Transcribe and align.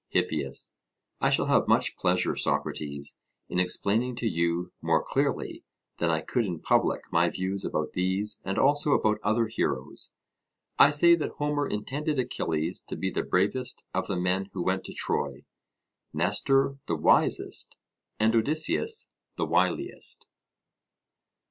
HIPPIAS: 0.09 0.71
I 1.19 1.29
shall 1.29 1.45
have 1.45 1.67
much 1.67 1.95
pleasure, 1.95 2.35
Socrates, 2.35 3.17
in 3.49 3.59
explaining 3.59 4.15
to 4.15 4.27
you 4.27 4.71
more 4.81 5.03
clearly 5.03 5.63
than 5.99 6.09
I 6.09 6.21
could 6.21 6.43
in 6.43 6.59
public 6.59 7.01
my 7.11 7.29
views 7.29 7.63
about 7.63 7.93
these 7.93 8.41
and 8.43 8.57
also 8.57 8.93
about 8.93 9.19
other 9.21 9.45
heroes. 9.45 10.11
I 10.79 10.89
say 10.89 11.15
that 11.17 11.33
Homer 11.33 11.67
intended 11.67 12.17
Achilles 12.17 12.81
to 12.87 12.95
be 12.95 13.11
the 13.11 13.21
bravest 13.21 13.85
of 13.93 14.07
the 14.07 14.17
men 14.17 14.49
who 14.53 14.63
went 14.63 14.85
to 14.85 14.93
Troy, 14.93 15.45
Nestor 16.13 16.79
the 16.87 16.95
wisest, 16.95 17.77
and 18.19 18.35
Odysseus 18.35 19.07
the 19.37 19.45
wiliest. 19.45 20.25